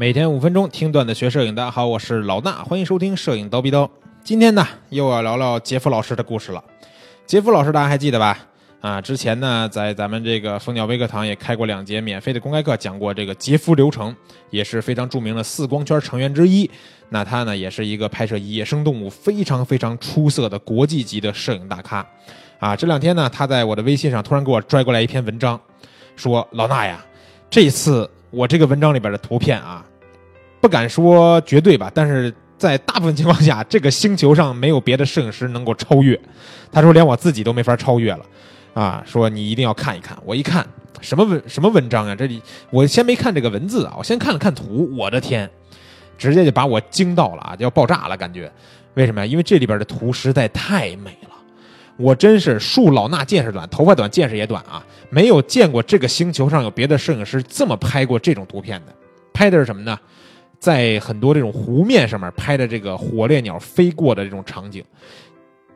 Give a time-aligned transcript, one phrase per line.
[0.00, 3.90] 每天五分钟听段子学摄影，大家好，我是老衲，欢迎收听摄影刀逼刀。
[4.22, 6.62] 今天呢，又要聊聊杰夫老师的故事了。
[7.26, 8.38] 杰夫老师大家还记得吧？
[8.80, 14.14] 啊，之前呢，在咱们这个蜂鸟微课堂也开过两节免费的公开课，讲过这个杰夫流程，
[14.50, 16.70] 也是非常著名的四光圈成员之一。
[17.08, 22.06] 那他呢，也是一个拍摄野生动物非常非常出色的国际级的摄影大咖。
[22.60, 25.60] 啊，这两天呢，他在我的微信上突然给我拽过来一篇文章，
[26.14, 27.04] 说老衲呀，
[27.50, 29.84] 这次我这个文章里边的图片啊。
[30.60, 36.18] 不敢说绝对吧，但是在大部分情况下，这个星球上没有别的摄影师能够超越。
[36.72, 38.24] 他说连我自己都没法超越了，
[38.74, 40.18] 啊，说你一定要看一看。
[40.24, 40.66] 我一看
[41.00, 42.14] 什么文什么文章啊？
[42.14, 45.48] 这里我先没看这个文字啊，我先看了看图，我的天，
[46.18, 48.50] 直接就把我惊到了啊，就要爆炸了感觉。
[48.94, 49.26] 为什么呀？
[49.26, 51.36] 因为这里边的图实在太美了，
[51.96, 58.92] 我真是恕老衲见识短，头发短见识也短啊，没有见过这个星球上有别的摄影师这么拍过这种图片的。
[59.32, 59.96] 拍的是什么呢？
[60.58, 64.84] 在很多这种湖面上面拍的这个火烈鸟飞过的这种场景，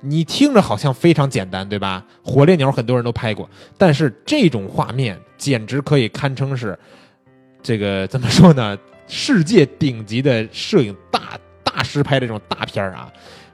[0.00, 2.04] 你听着好像非常简单，对吧？
[2.22, 6.78] 火烈鸟很多人都拍过，但是这种画面简直可以堪称是
[7.62, 8.76] 这个怎么说呢？
[9.08, 13.12] 世界顶级的摄影大大师拍的这种大片啊！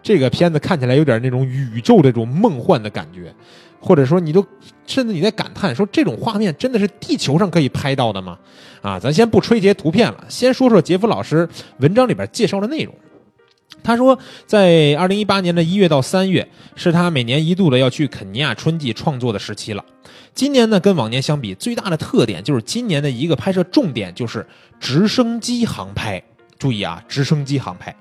[0.09, 3.31] 这个片子看起来有点那种宇宙的这种梦幻的感觉。
[3.79, 4.43] 或者说，你都
[4.87, 8.39] 甚至你在感叹说，这种画面真的是地球上可以拍到的吗？
[8.81, 11.47] 啊，咱先不吹这些图片了，先说说杰夫老师
[11.81, 12.95] 文章里边介绍的内容。
[13.85, 19.85] 他说，在二零一八年的一月到三月，是他每年一度的要去肯尼亚春季创作的时期了。
[20.35, 24.47] 今年呢，跟往年相比，最大的特点就是今年的一个拍摄重点就是
[24.81, 26.25] 直升机航拍。
[26.59, 27.95] 注意啊，直升机航拍，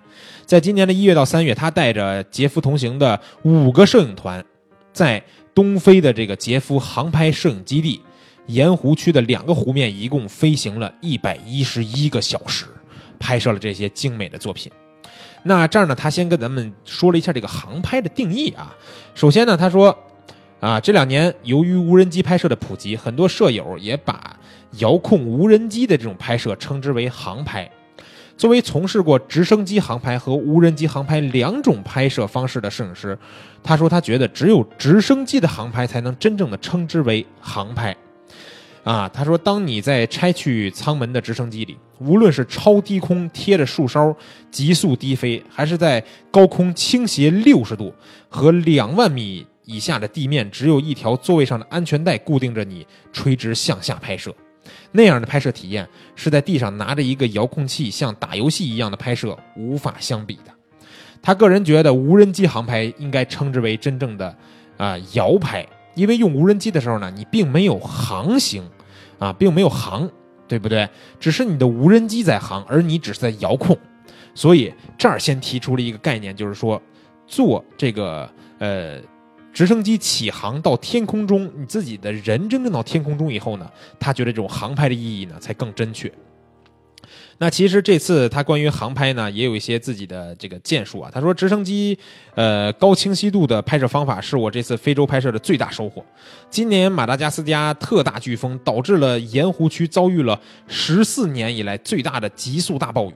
[0.46, 4.44] 在今年的一月到三月，他带着杰夫同行的五个摄影团，
[4.92, 8.02] 在东非的这个杰夫航拍摄影基地，
[8.48, 12.66] 盐湖区的两个湖面，一共飞行了一百一十一个小时，
[13.20, 14.72] 拍摄了这些精美的作品。
[15.44, 18.76] 那这儿呢，他先跟咱们说了一下这个航拍的定义啊。
[19.14, 19.96] 首先呢，他说，
[20.60, 24.36] 啊，这两年由于无人机拍摄的普及，很多摄友也把
[24.80, 27.70] 遥控无人机的这种拍摄称之为航拍。
[28.38, 33.18] 作为从事过直升机航拍和无人机航拍两种拍摄方式的摄影师，
[33.64, 37.96] 他说他觉得只有直升机的航拍才能真正的称之为航拍。
[38.84, 44.16] 啊，他说，当你在拆去舱门的直升机里，无论是超低空贴着树梢
[44.50, 47.94] 急速低飞，还是在高空倾斜六十度
[48.30, 54.34] 和两万米以下的地面只有一条座位上的安全带固定着你垂直向下拍摄。
[54.92, 60.52] 那样的拍摄体验是在地上拿着一个遥控器像打游戏一样的拍摄无法相比的。
[61.22, 64.36] 他个人觉得无人机航拍应该称之为真正的
[64.78, 68.64] 啊遥拍，因为用无人机的时候呢，你并没有航行
[69.20, 70.10] 啊，并没有航，
[70.48, 70.88] 对不对？
[71.20, 73.78] 只是你的无人机在航，而你只是在遥控。
[74.34, 76.82] 所以这儿先提出了一个概念，就是说
[77.28, 79.00] 做这个呃。
[79.58, 83.68] 直升机起航到天空中，你自己的人真正到天空中以后呢，
[84.00, 86.12] 他觉得这种航拍的意义呢才更真确。
[87.40, 91.10] 那其实这次他关于航拍呢也有一些自己的这个建树啊。
[91.12, 91.98] 他说，直升机
[92.36, 96.06] 呃高清晰度的拍摄方法是我这次非洲拍摄的最大收获。
[96.52, 103.14] 今年马达加斯加特大飓风导致了盐湖区遭遇了十四年以来最大的急速大暴雨，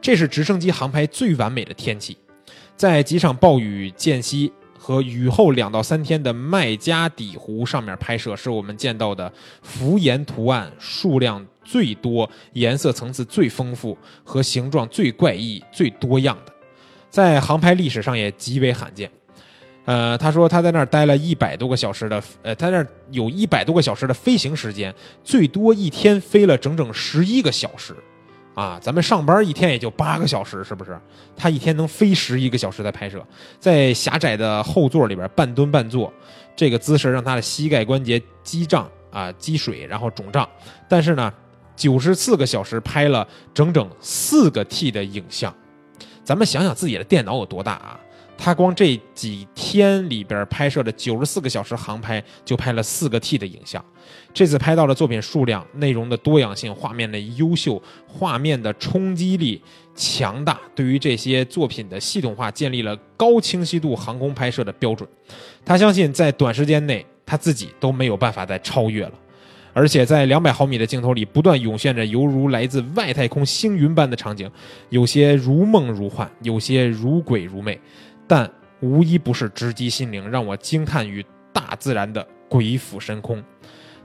[0.00, 2.16] 这是直升机航拍最完美的天气。
[2.74, 4.50] 在几场暴雨间隙。
[4.78, 9.32] 和雨后两到三天的麦加底湖上面拍摄，是我们见到的
[9.62, 16.52] 浮岩图案数量最多、颜色层次最丰富和形状最怪异、最多样的，
[17.10, 19.10] 在航拍历史上也极为罕见。
[19.84, 27.94] 呃，他说他在那儿待了一百多个小时的，呃，他那儿有一百多个小时的飞行时间，最多一天飞了整整十一个小时。
[28.56, 30.98] 啊，咱们上班一天也就八个小时，是不是？
[31.36, 33.22] 他一天能飞十一个小时在拍摄，
[33.60, 36.10] 在狭窄的后座里边半蹲半坐，
[36.56, 40.48] 这个姿势让他的膝盖关节积胀啊积水，然后肿胀。
[40.88, 41.30] 但是呢，
[41.76, 45.54] 九十四个小时拍了整整四个 T 的影像，
[46.24, 48.00] 咱们想想自己的电脑有多大啊？
[48.38, 53.84] 他光这几天里边拍摄的九十四个小时航拍，就拍了四个 T 的影像。
[54.32, 59.60] 这次拍到的作品数量、内容的多样性、画面的优秀、画面的冲击力
[59.94, 65.08] 强大，对于这些作品的系统化建立了高清晰度航空拍摄的标准。
[65.64, 69.12] 他相信，在短时间内，他自己都没有办法再超越了。
[69.72, 74.50] 而且在两百毫米的镜头里，不断涌现着犹如来自外太空星云般的场景，
[74.88, 77.78] 有些如梦如幻，有些如鬼如魅。
[78.26, 78.50] 但
[78.80, 83.42] 无一不是直击心灵，让我惊叹于大自然的鬼斧神工。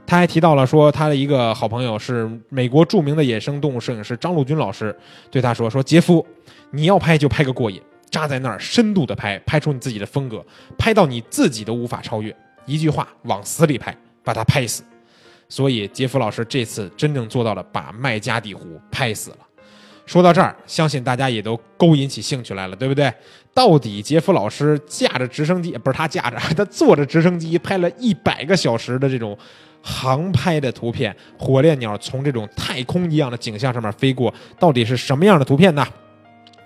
[0.04, 4.94] 他还提到了说，他的一个好朋友是美国著名的野生动物摄影师张陆军老师，
[5.30, 6.26] 对他说：“说杰夫，
[6.70, 7.80] 你要拍就拍个过瘾，
[8.10, 10.44] 扎在那儿深度的拍，拍出你自己的风格，
[10.76, 12.34] 拍到你自己都无法超越。
[12.66, 14.82] 一句话，往死里拍，把他拍死。”
[15.48, 19.36] 所以杰夫老师这次真正做到了把麦加地虎拍死了。
[20.06, 23.12] 说到这儿，相信大家也都勾引起兴趣来了，对不对？
[23.54, 29.36] 到底杰夫老师驾着直升机，不是他驾着， 他坐着直升机拍了一百个小时的这种。
[29.84, 35.84] 航拍的图片，火烈鸟从这种太空一样的景象上面飞过，到底是什么样的图片呢？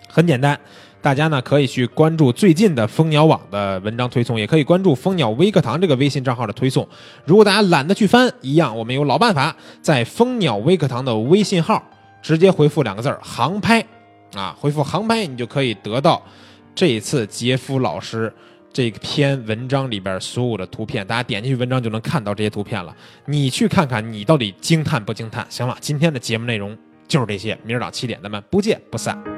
[0.06, 0.60] 很简单，
[1.00, 6.86] 大家呢可以去关注最近的蜂鸟网的文章推送，也可以关注蜂鸟微课堂这个微信账号的推送。
[7.24, 11.82] 如果大家懒得去翻，一样我们有老办法，在蜂鸟微课堂的微信号
[12.26, 13.80] 直接回复两个字儿“航拍”，
[14.34, 16.20] 啊，回复“航拍”，你就可以得到
[16.74, 18.34] 这一次杰夫老师。
[18.72, 22.92] 这篇文章里边所有的图片，大家点进去文章就能看到这些图片了。
[23.26, 25.46] 你去看看，你到底惊叹不惊叹？
[25.48, 26.76] 行了，今天的节目内容
[27.06, 29.35] 就是这些，明儿早七点咱们不见不散。